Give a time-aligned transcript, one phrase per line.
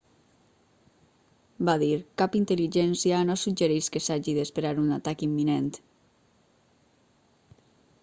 [1.69, 1.91] va dir
[2.23, 5.73] cap intel·ligència no suggereix que s'hagi d'esperar un atac imminent